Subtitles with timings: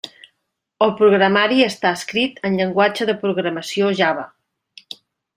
[0.85, 4.25] El programari està escrit en llenguatge de programació Java.